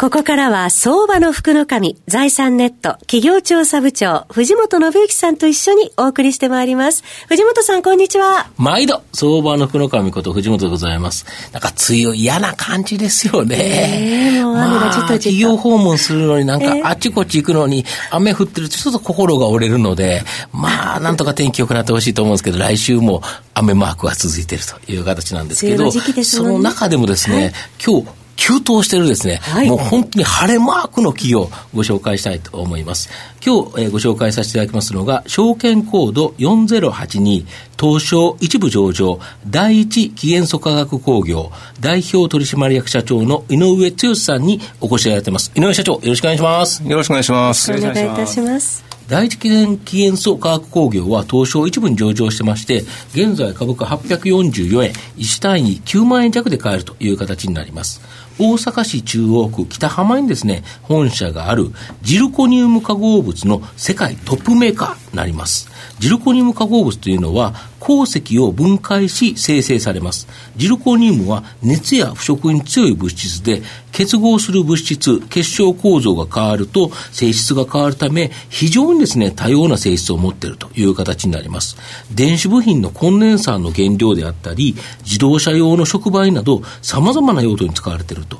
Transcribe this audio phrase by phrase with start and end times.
[0.00, 7.02] ここからは相場の福の神、財産ネット企業調査部長、藤本信之さんと一緒にお送りしてまいります。
[7.26, 8.48] 藤本さん、こんにちは。
[8.58, 11.26] 毎度、相場の福の神こと藤本でございます。
[11.52, 14.36] なんか、梅雨嫌な感じですよね。
[14.36, 20.22] えー、もう雨がちょっと企業訪問するのになんか、あっちこっち行くのに、雨降ってるとちょっと心が折れるので、
[20.52, 23.20] まあ、なんとか天気良くなってほしいと思うんですけど、来週も
[23.52, 27.52] 雨マークが続いているという形なんですけど、ね、その中でもですね、はい、
[27.84, 33.10] 今日、急騰してるですね、はい、もう本当に晴れマークの企業をご紹介したいと思います。
[33.44, 37.46] 今日、えー、ご紹介させていただきますのが、証券コード4082
[37.78, 45.52] 東証一部上場第一紀元素化学工業代表取締役社長の井上剛さんにお越しいただいてます。
[45.54, 46.82] 井上社長、よろしくお願いします。
[46.84, 47.72] よろしくお願いします。
[47.72, 48.87] お願いいたします。
[49.08, 58.02] 第一記念紀元素化学工業は東証一部に上場してまして、現在株価844円、1単位9万円弱で買えるという形になります。
[58.38, 65.68] 大阪市中央区北浜にですね、本社があるジルコニウム化合物の世界トップメーカーなります。
[65.98, 70.28] ジルコニウム化合物というのは、鉱石を分解し生成されます。
[70.56, 81.76] ジルコニウムは熱や腐食に強い物質で、結合する物質、結晶構造が変わると性質が変わるため、非常にですね、多様な性質を持っているという形になります。
[82.14, 88.38] 電子部品のコンデンサーの原料であったり、自動車用の触媒など、様々な用途に使われていると。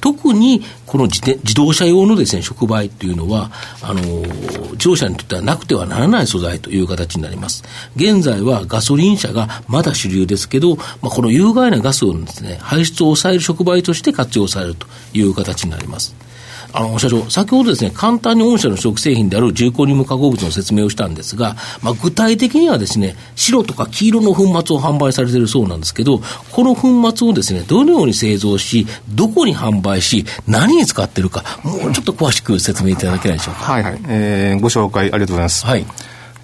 [0.00, 3.50] 特にこの自自動車用のですね、触媒っていうのは、
[3.82, 4.02] あの、
[4.72, 7.64] 自動車にとってはなくてはならない素材という形になります。
[7.96, 16.25] 現在はガソリン車がまだ主流ですけど、まあ、この有害なガスをですね、排出を抑える触媒として活用されるという形になります。
[16.76, 26.20] あの、社長、先ほどですね、簡単に御社の食製品である重コニウム化合物の説明をしたんですが、まあ、具体的にはですね、白とか黄色の粉末を販売されているそうなんですけど、
[26.52, 33.72] この粉末をですね、どのように製造し、どこに販売し、何に使ってるか、もうちょっと詳しく説明いただけないでしょうか。
[33.72, 34.00] はいはい。
[34.08, 35.64] えー、ご紹介ありがとうございます。
[35.64, 35.86] はい。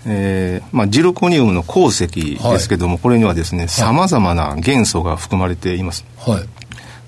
[0.04, 6.04] えーまあ、ジルコニウムの鉱石ですけども、はい、これにはですね、さまざまな元素が含まれています。
[6.18, 6.42] はい。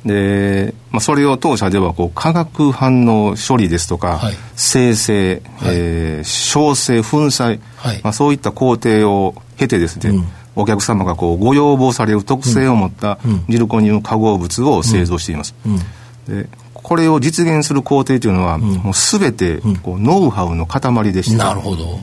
[0.04, 10.25] で、まあ、それを当社ではこう化学反応処理ですとか、はい、生成、はい、えー、焼成粉砕、はい、まあ、そういった工程を経てですね、うん、
[10.56, 15.54] お客様がこうご要望される特性を持ったジルコニウム化合物を製造しています。
[15.66, 15.81] うん。
[16.28, 21.98] うん、でこれを実現する工程というのは、もう全てこうノウハウの塊でして、なるほど。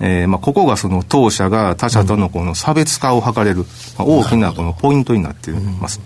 [0.00, 3.64] えーまあ、ここがその当社が他社とのこの差別化を図れる、
[3.98, 6.00] まあ、大きなこのポイントになっています。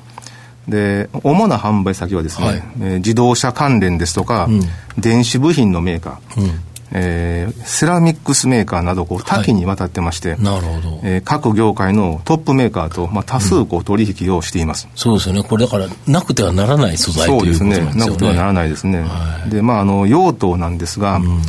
[0.68, 4.60] で主な販売先はですね、はい、えー、自動車関連ですとか、うん、
[4.98, 6.50] 電子部品のメーカー、うん、
[6.92, 11.00] えー、セラミックスメーカーなどこう多岐にわたってまして、はい、なるほど。
[11.02, 15.42] えー、各業界のトップメーカーと、まあ、多数こう取引をしています、うん、そうですよね。
[15.42, 17.80] これだからなくてはならない素材というですね。
[17.94, 21.42] なくてはならないですね、はい、でまああの用途なんですが、うん。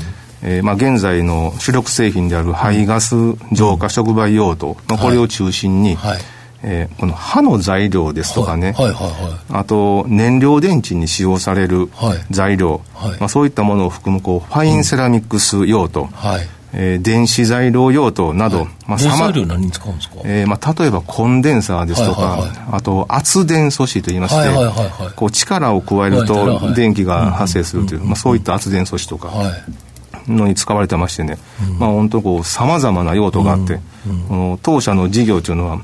[0.46, 3.16] えーまあ、現在の主力製品である排ガス
[3.54, 6.20] 浄化触媒用途、まあ、これを中心に、はい
[6.64, 11.90] えー、この刃の材料ですとかね、はいはいはいはい、あと燃料電池に使用される
[12.32, 13.12] 材料、はい。
[13.12, 16.48] はい、まあ、そういったものを含むこうファインセラミックス用途、うん、はい。
[16.76, 29.54] えー、電子材料用途など、はい、まあ、材料何に使うんですか、えーまあ、例えばコンデンサーですとか、はいはいはい、あと圧電素子といいまして、はいはいはいはい、こう力を加えると電気が発生するという、まあ、そういった圧電素子とか、はい。
[30.28, 31.38] のに使われてましてね、うん、
[31.80, 33.80] まあ本当こうさまざまな用途があって、
[34.28, 35.82] この当社の事業というのは、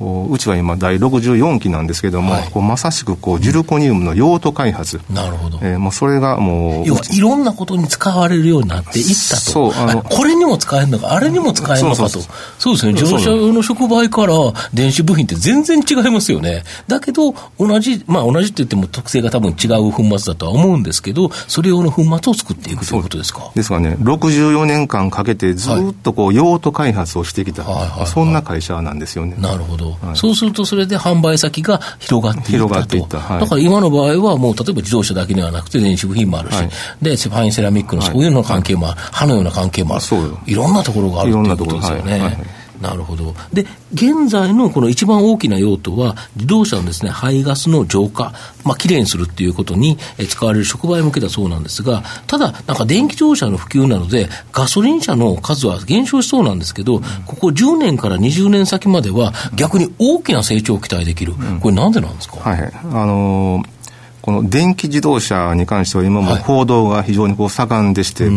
[0.00, 9.40] ううちは今第64期なんですけども、はい、こうまさしくこうジルコニウムの用途開発、なるほど、えー、もうそれがもう要はいろんなことに使われるようになっていったと。
[9.40, 12.20] そうあのこれにも使えるのかあれにも使えるのかと。
[12.58, 12.92] そうですね。
[12.92, 14.34] 自動車用の触媒から
[14.72, 16.64] 電子部品って全然違いますよね。
[16.86, 23.50] だけど同じまあ同じって言っても特性が多分違う粉末だとは思うんですけどそれ用の粉末を作っていくということですか。
[23.54, 23.68] です。
[23.68, 29.34] からね64年間かけてずっとこう用途開発をしてきた、はいそんな会社なんですよね。
[29.38, 36.70] なるほど、はい、そうするとそれで販売先が広がっていった広がった、はい、だから今の場合はもう例えば自動車だけではなくて電子部品もあるし、はい、
[37.02, 40.04] でファインセラミックのそういうの関係もある、歯のような関係もある、
[40.46, 42.57] いろんなところがあるということですよね。
[42.80, 43.34] なるほど。
[43.52, 48.32] で、現在のこの一番大きな用途は、自動車のですね、排ガスの浄化、
[48.64, 49.98] まあ、きれいにするっていうことに
[50.28, 61.34] 使われる触媒向けだそうなんですが、ただ、なんか電気自動車の普及なので、ガソリン車の数は減少しそうなんですけど、ここ10年から20年先までは、逆に大きな成長を期待できる。
[61.60, 63.77] これなんでなんですか、はい、あのー
[64.22, 68.32] この電気自動車に関しては今も報道が非常にこう盛んでして、はい、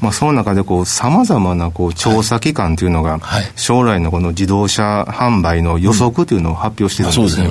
[0.00, 3.20] まあ、その中でさまざまなこう調査機関というのが、
[3.56, 7.46] 将来のこの自動車販売の予測というのを発表してるんですね。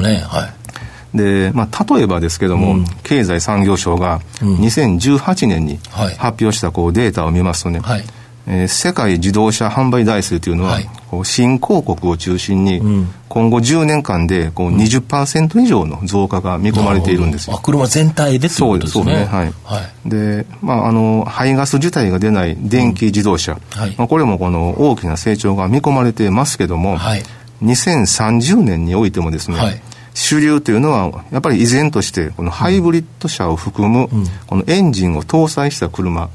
[1.14, 5.80] うん、で、まあ、例えばですけども、うん、経済産業省が2018年に
[6.18, 8.04] 発表したこうデータを見ますとね、はい、
[8.52, 12.82] えー、世界自動車販売台数というのは、はい、こう新広告を中心に、
[13.30, 17.56] 今後10年間でこう20%以上の増加が見込まれているんですよ。
[17.56, 19.04] あ車全体でってことですね。
[19.04, 19.26] そうですね。
[19.26, 19.54] はい。
[19.64, 27.24] はい、で、まあ、あの、排ガス自体が出ない電気自動車、うんはい、まあ、これもこの大きな成長が見込まれてますけども、はい、
[27.62, 29.82] 2030年においてもですね、はい
[30.20, 34.10] 主流というのは、やっぱり依然として、このハイブリッド車を含む、
[34.48, 36.30] このエンジンを搭載した車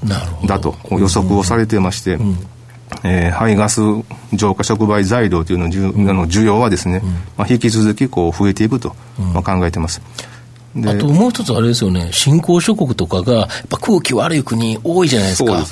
[0.46, 2.18] だと予測をされていまして、
[3.04, 3.82] えー、排ガス
[4.32, 5.68] 浄化触媒材料というの
[6.14, 7.02] の需要はですね、
[7.36, 8.96] まあ、引き続きこう増えていくと、
[9.34, 10.00] まあ、考えています。
[10.86, 15.62] あともう一つあれですよね、新興諸国とかが、やっぱ空気悪い国多いじゃないですか。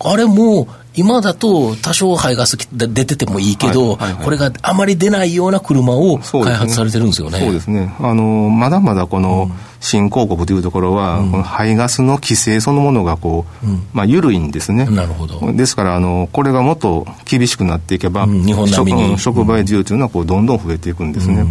[0.00, 7.38] あれも今だと多少排ガス出ててもいいけど、はいはいはい、これがあまり出ないような車を開発されてるんですよね。
[7.38, 7.94] そうですね。
[8.00, 9.48] あの、まだまだこの
[9.78, 14.86] 新興国というところは、うん、この排ガスの規制そのものがこう、うん、まあ緩いんですね。
[14.86, 15.52] なるほど。
[15.52, 21.46] ですから、あの、これがもっと厳しくなっていけば、うん、日本並みに触媒需要というのはこうどんどん増えていくんですね。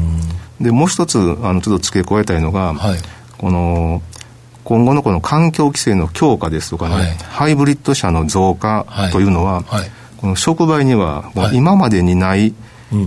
[0.59, 2.97] で、もう一つ、あの、ちょっと付け加えたいのが、はい、
[3.37, 4.01] この、
[4.67, 12.53] 今後のこの環境規制の強化ですとかね、はい、ハイブリッド車の増加というのは、はい、この触媒にはもう今までにない、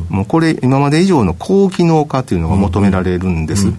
[0.08, 3.74] もうこれ今まで以上の高機能化というのが求められるんです。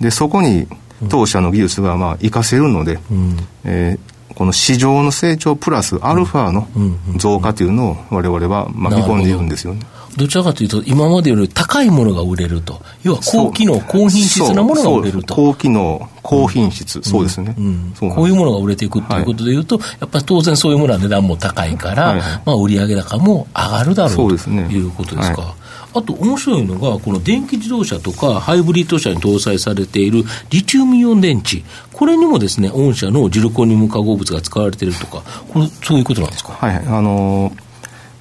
[0.00, 0.68] でそこに
[1.08, 6.68] 当社の技術がまあ活かせるので、うん、えー、この市場の成長プラスアルファの
[7.16, 9.80] 増加というのを我々はまあ見込んでいるんですよね。
[10.16, 15.34] どちらかというと、今までより高いものが売れると、要は高機能、高品質なものが売れると。
[15.34, 17.94] 高機能、高品質、うん、そうですね、うん。
[18.00, 25.54] うこういうものが売れていくということでいうと、はい、やっぱり当然そういうものは値段も高いから、はいはい、まあ、売上高も上がるだろうということですか。
[25.94, 36.52] あと面白いのが、この電気自動車とかハイブリッド車に搭載されているリチウムイオン電池、これにもですね、御社のジルコニウム化合物が使われているとか、これ、そういうことなんですか？
[36.52, 37.65] はい、あのー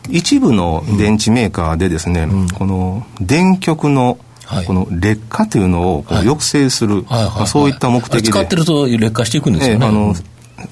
[0.10, 4.18] 一部の電池メーカーでですね、うん、この電極の
[4.68, 7.06] この劣化というのをこう抑制する、
[7.48, 8.30] そういった目的で。
[8.30, 9.86] 使ってると劣化していくんですよね。
[9.86, 10.16] えー、あの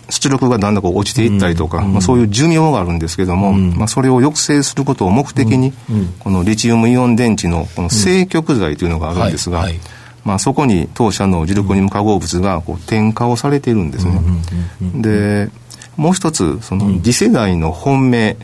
[0.09, 9.71] 出力がだんだんこう落ちていったりとか、うん、まあ、そういう寿命があるんですけども、うん、まあ、それを抑制することを目的に、うん、このリチウムイオン電池のこの正極剤というのがあるんですが、はい。
[9.71, 9.79] はい、
[10.23, 14.21] まあ、そこに当社のジルコニウム化合物がこう添加をされているんですね。
[15.01, 15.49] で
[15.95, 18.37] もう一つ、その次世代の本命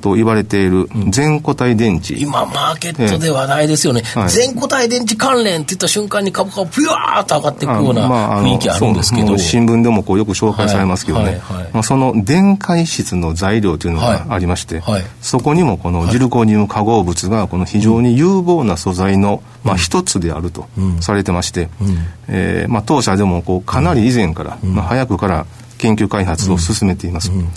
[0.00, 2.14] と言われている全固体電池。
[2.14, 4.02] 今、マーケットで話題ですよね。
[4.14, 9.38] はい、全固体電池関連って言った瞬間に株価がぷわーっと上がっていくような雰囲気あるんですけど。
[9.38, 11.24] 新聞でもこうよく紹介されますけどね。
[11.24, 20.68] はいはいはい、まあ、その電解質の材料というのがありまして、はい、そこにもこのジルコニウム化合物がこの非常に有望な素材の、まあ、一つであると
[21.00, 21.98] されてまして、うん、
[22.28, 25.46] えー、まあ、当社でもこうかなり以前から、まあ、早くから
[25.78, 27.30] 研究開発を進めています。
[27.30, 27.38] うん。
[27.40, 27.48] うん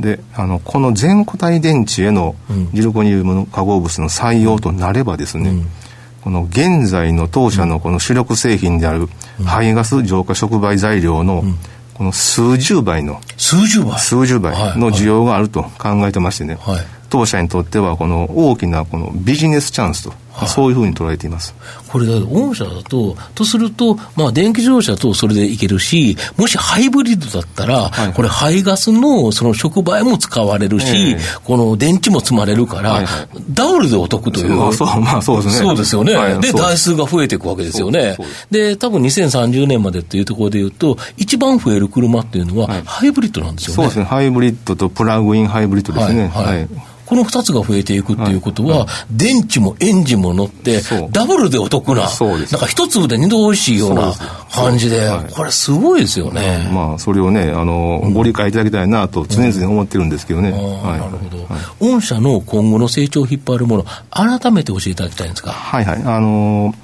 [0.00, 2.34] であのこの全固体電池への
[2.72, 5.66] ジルコニウム化合物の採用となればですね、うん、
[6.22, 9.08] この現在の当社のこの主力製品である
[9.44, 11.44] 排ガス浄化触媒材料の
[11.94, 13.98] この数十倍の数十倍？
[13.98, 21.54] 数十倍の需要があると考えてましてね、はい、当社にとってはこの大きなこのビジネスチャンスとはい、そういうふうに捉えています。
[21.88, 35.68] これ、御社だと、とすると、まあ、電気自動車とそれでいけるし、もしハイブリッドだったら、はい、これ、排ガスのその触媒も使われるし、えー、この電池も積まれるから、はいはい、ダブルでお得という、そう、まあ、そうですね。
[35.68, 36.16] そうですよね。
[36.16, 38.16] はい、で、台数が増えていくわけですよね。
[38.50, 43.74] で、多分2030年までっていうところでいうと、一番増える車っていうのは、ハイブリッドなんですよね。
[43.76, 44.04] そうですね。
[44.04, 46.28] ハイブリッドとプラグインハイブリッドですね。
[46.34, 46.68] はい
[47.06, 48.88] この2つが増えていくっていうことは、はい。
[49.10, 50.80] 電池もエンジンも乗って、
[51.10, 52.52] ダブルでお得な、そうです。
[52.52, 54.12] なんか一粒で二度おいしいような
[54.50, 56.70] 感じで、これすごいですよね。
[56.72, 60.50] まあ、それをね、あの、ご理解いただきたいなと常々思ってるんですけどね。
[60.50, 61.46] なるほど。
[61.80, 65.52] 御社の今後の成長を引っ張るもの、改めて教えていただきたいんですか？
[65.52, 66.02] はいはい。
[66.04, 66.74] あの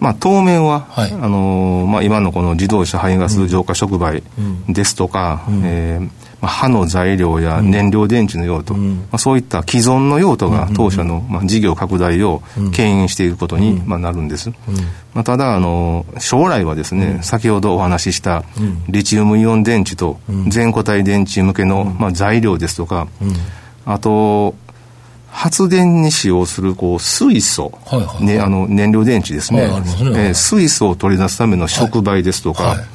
[0.00, 4.22] まあ、当面は、はい、あのまあ、今のこの自動車排ガス浄化触媒
[4.68, 5.62] ですとか、うん。
[5.62, 5.66] う
[6.00, 6.10] ん、
[6.42, 14.50] えー歯の材料や燃料電池の用途、うん、まあ、そういった既存の用途が当社の、まあ、事業拡大を牽引していくことに、まあ、なるんです。
[15.14, 18.44] まあ、ただあの、将来はですね、先ほどお話しした
[18.88, 20.18] リチウムイオン電池と
[20.48, 23.06] 全固体電池向けの、まあ、材料ですとか、
[23.86, 24.56] あと、
[25.30, 29.86] 発電に使用するこう水素、はいはいはい、ね、あの燃料電池ですね、はい、ね。
[29.88, 32.86] えー、水素を取り出すための触媒ですとか、はいはい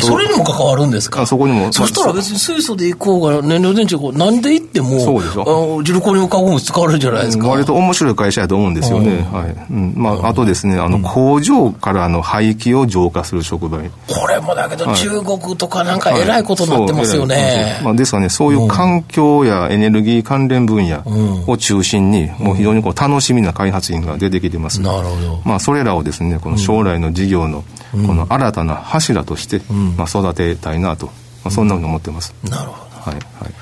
[0.00, 1.26] それにも関わるんですか？
[1.26, 1.72] そこにも。
[1.72, 5.82] そしたら別に水素でいこうが、燃料電池こう、なんでいっても、そうでしょ。
[5.82, 7.48] ジルコニウム化合物使われるじゃないですか。
[7.48, 9.26] 割と面白い会社やと思うんですよね。
[9.30, 9.72] はい。
[9.72, 9.92] うん。
[9.96, 13.90] まあ、あとですね、あの、工場からの廃棄を浄化する触媒。
[14.08, 17.80] これもだけど、中国とかなんかえらいことになってますよね。
[17.84, 21.02] まあ、ですからね、そういう環境やエネルギー関連分野
[21.46, 24.80] を中心に、もう非常にこう楽しみな開発員が出てきてます。
[24.80, 25.40] なるほど。
[25.44, 27.64] まあ、それらをですね、この将来の事業の、
[28.06, 29.60] この新たな柱として、
[29.96, 31.12] まあ、育てたいなと、ま
[31.46, 32.34] あ、そんなふうに思ってます。
[32.44, 33.00] なるほど。
[33.00, 33.14] はい。
[33.14, 33.54] はい。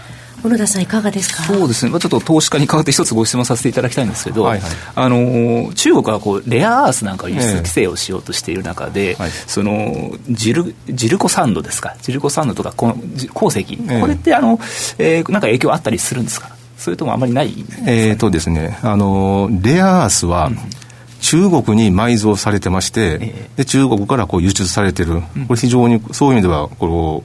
[0.42, 1.44] 小野田さんいかがですか？
[1.44, 12.96] そうですね、まあ、ちょっと投資家に代わって一つご質問させていただきたいんですけど、はいはい、あの中国はこうレアアースなんか輸出規制をしようとしている中で、えー、そのジルジルコサンドですか、ジルコサンドとかこの
[13.32, 14.58] 鉱石、えー、これってあの、
[14.98, 17.54] えー、なんか影響あったりするんですか、それともあまりない
[17.86, 20.58] えーとですね、あのレアアースは、うん
[21.22, 27.24] 中国に埋蔵されてまして、で中国からこう輸出されてる、これ非常にそういう意味ではこの、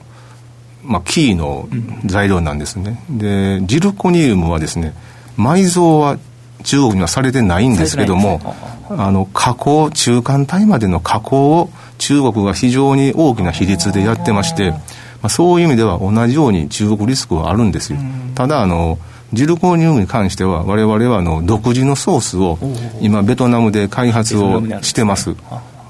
[0.84, 1.68] まあ、キーの
[2.06, 3.02] 材料なんですね。
[3.10, 4.94] でジルコニウムはですね
[5.36, 6.18] 埋蔵は
[6.62, 8.40] 中国にはされてないんですけども、
[8.88, 14.78] あの加工中間体までの加工を中国が非常に大きな比率でやってまして、ま
[15.22, 17.98] あ、そういう意味では同じように中国リスクはあるんですよ。
[18.36, 18.98] ただあの
[19.32, 22.58] ジルコニウムに関しては我々はあの独自のソースを
[23.00, 25.34] 今ベトナムで開発をしてます。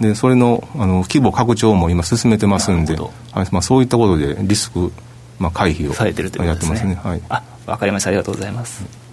[0.01, 3.49] でそれのあの規模拡張も今進めてますんで、はい。
[3.51, 4.93] まあ、そういったことでリスク、
[5.39, 8.11] まあ、回避をされてるということですね、ね、はい、あ分かりました。
[8.11, 9.09] ありがとうございます。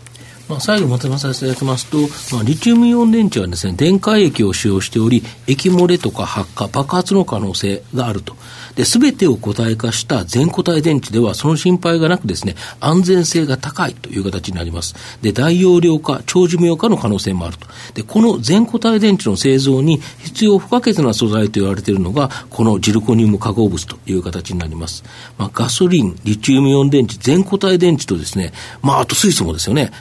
[0.48, 1.98] まあ、最後まとめさせていただきますと、
[2.36, 8.36] まあ、リチウムイオン電池はですね、電解液を使用しており、液漏れとか発火、爆発の可能性があると。
[8.76, 14.96] で、すべてを固体化した全固体電池では、その心配がなくですね、安全性が高いという形になります。
[15.22, 17.68] で、大容量化、長寿命化の可能性もあると。
[17.94, 25.04] で、この全固体電池の製造に必要不可欠な素材と言われているのが、このジルコニウム化合物という形になります。
[25.38, 29.92] まあ、ガソリン、リチウムイオン電池、全固体電池とですね、まあ、あと水素もですよね、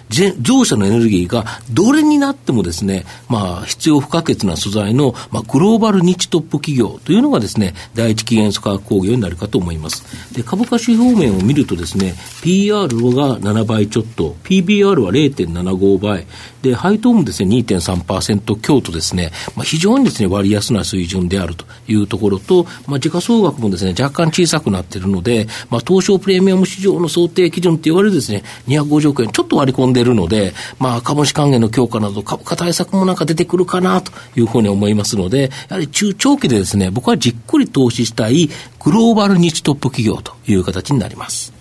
[0.41, 10.05] 乗車のエネルギーがどれになってもですね、まあ、必要不可欠な素材の、まあ、グローバルニチトップ企業というのがですね、第一期元素化学工業になるかと思います。
[10.35, 16.27] で、株価指標面を見るとですね、PR が7倍ちょっと、PBR は0.75倍、
[16.63, 38.49] で、配当もですね、2.3%強とですね、まあ、非常にですね、割安な水準であるというところと、まあ、時価総額もですね、若干小さくなっているので、まあ、東証プレミアム市場の想定基準って言われるですね、250億円ちょっと割り込んでいるので、まあ、株主還元の強化など、株価対策もなんか出てくるかなというふうに思いますので、やはり中長期でですね、僕はじっくり投資したい
[38.81, 41.53] グローバルニッチトップ企業という形になります。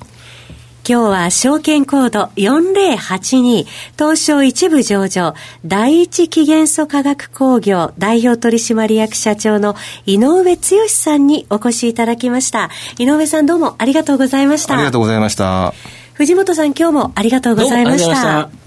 [0.86, 3.66] 今日は証券コード4082
[3.98, 5.34] 東証一部上場
[5.66, 12.70] 第一期元素化学工業代表取締役社長の井上剛さんにお越しいただきました。
[13.00, 14.74] 井上さんどうもありがとうございました。
[14.74, 15.74] ありがとうございました。
[16.16, 18.63] 藤本さん今日もありがとうございました。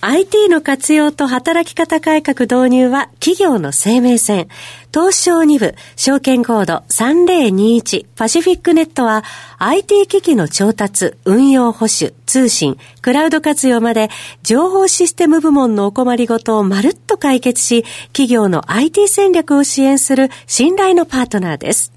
[0.00, 4.48] IT の活用と働き方改革導入は企業の生命線。
[4.94, 9.24] 東証2部、証券コード3021パシフィックネットは
[9.58, 14.08] IT 機器の調達、運用保守、通信、クラウド活用まで
[14.44, 21.92] 情報システム部門のお困りごとをまるっと解決し、企業の IT 戦略を支援する信頼のパートナーです。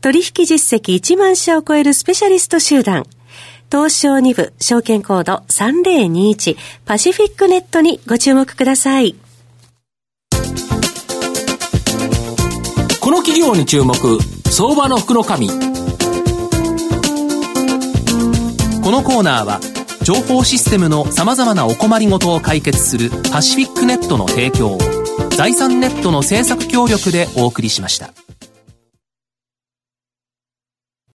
[0.00, 3.06] 取引実績1万社を超えるスペシャリスト集団。
[3.70, 9.14] 東証2部証券コード3021パシフィックネットにご注目ください。
[13.00, 13.94] この企業に注目、
[14.50, 15.24] 相場の福の。
[15.24, 15.30] こ
[18.90, 19.60] のコーナーは、
[20.02, 24.78] 情報システムの様々なお困りごとを解決するパシフィックネットの提供を、
[25.36, 28.12] 財産ネットの政策協力でお送りしました。